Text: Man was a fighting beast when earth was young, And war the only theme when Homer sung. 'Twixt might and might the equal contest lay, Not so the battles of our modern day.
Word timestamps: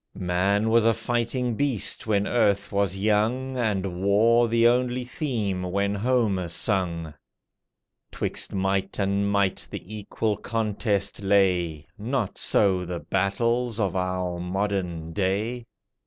Man 0.15 0.71
was 0.71 0.83
a 0.83 0.95
fighting 0.95 1.53
beast 1.53 2.07
when 2.07 2.25
earth 2.25 2.71
was 2.71 2.97
young, 2.97 3.55
And 3.55 4.01
war 4.01 4.47
the 4.47 4.65
only 4.67 5.03
theme 5.03 5.61
when 5.61 5.93
Homer 5.93 6.47
sung. 6.47 7.13
'Twixt 8.09 8.51
might 8.51 8.97
and 8.97 9.31
might 9.31 9.67
the 9.69 9.95
equal 9.95 10.37
contest 10.37 11.21
lay, 11.21 11.85
Not 11.99 12.39
so 12.39 12.83
the 12.83 12.99
battles 13.01 13.79
of 13.79 13.95
our 13.95 14.39
modern 14.39 15.13
day. 15.13 15.67